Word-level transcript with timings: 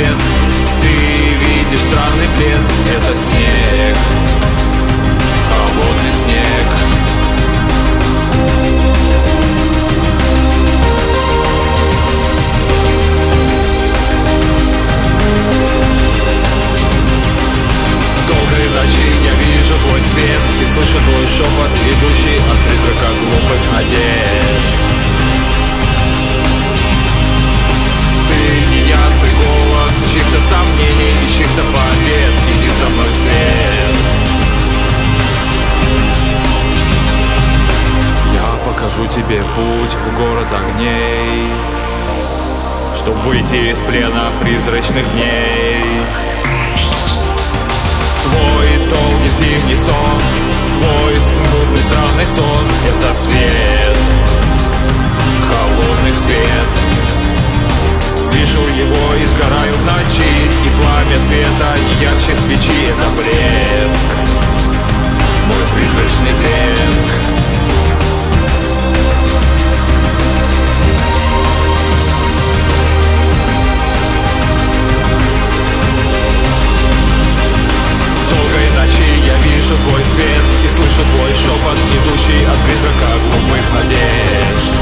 свет 0.00 0.29
покажу 39.00 39.06
тебе 39.08 39.42
путь 39.54 39.94
в 39.94 40.18
город 40.18 40.46
огней 40.52 41.48
Чтоб 42.96 43.14
выйти 43.24 43.70
из 43.70 43.80
плена 43.80 44.28
призрачных 44.40 45.10
дней. 45.12 45.84
Твой 48.24 48.88
долгий 48.88 49.30
зимний 49.38 49.76
сон 49.76 50.20
Твой 50.78 51.14
смутный 51.14 51.82
странный 51.82 52.26
сон 52.26 52.66
Это 52.88 53.14
свет 53.16 53.96
Холодный 55.48 56.14
свет. 56.14 56.70
Вижу 58.32 58.60
его 58.60 59.14
и 59.14 59.26
сгораю 59.26 59.74
в 59.74 59.86
ночи 59.86 60.49
призрака 82.64 83.10
глупых 83.24 83.64
надежд. 83.74 84.72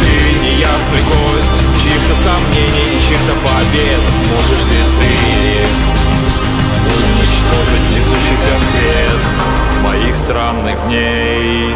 Ты 0.00 0.10
неясный 0.44 1.02
гость 1.02 1.82
чьих-то 1.82 2.14
сомнений 2.14 3.00
чьих-то 3.00 3.32
побед. 3.32 4.00
Сможешь 4.18 4.66
ли 4.66 4.80
ты 4.98 5.90
уничтожить 6.90 7.90
несущийся 7.90 8.54
свет 8.68 9.22
Моих 9.82 10.14
странных 10.16 10.86
дней 10.86 11.74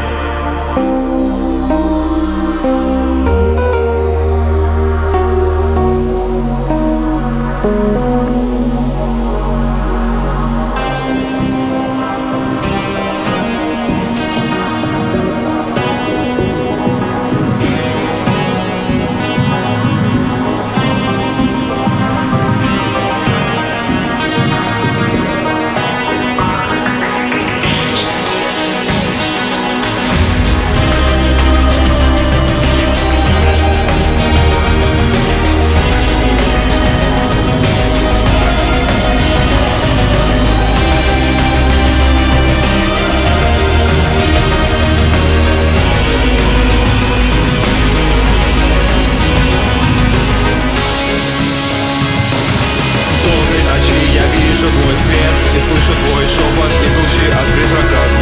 слышу 54.64 54.70
твой 54.70 54.98
цвет 54.98 55.32
И 55.56 55.60
слышу 55.60 55.92
твой 55.92 56.26
шепот, 56.26 56.72
идущий 56.72 57.30
от 57.32 57.46
призрака. 57.52 58.13